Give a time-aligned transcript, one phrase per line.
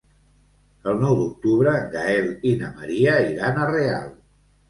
[0.91, 4.09] El nou d'octubre en Gaël i na Maria iran a Real.